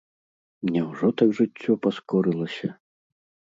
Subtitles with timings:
[0.69, 2.75] Няўжо так жыццё паскорылася?